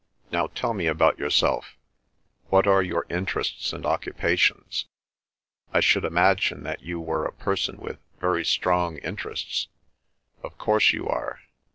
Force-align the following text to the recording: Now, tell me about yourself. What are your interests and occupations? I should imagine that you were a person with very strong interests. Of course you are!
Now, 0.31 0.47
tell 0.47 0.73
me 0.73 0.87
about 0.87 1.19
yourself. 1.19 1.77
What 2.49 2.65
are 2.65 2.81
your 2.81 3.05
interests 3.07 3.71
and 3.71 3.85
occupations? 3.85 4.87
I 5.71 5.79
should 5.79 6.05
imagine 6.05 6.63
that 6.63 6.81
you 6.81 6.99
were 6.99 7.23
a 7.27 7.33
person 7.33 7.77
with 7.77 7.99
very 8.19 8.43
strong 8.43 8.97
interests. 8.97 9.67
Of 10.41 10.57
course 10.57 10.91
you 10.91 11.07
are! 11.07 11.41